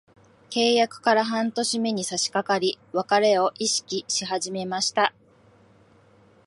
[0.49, 5.13] 契約から半年目に差しかかり、別れを意識し始めました。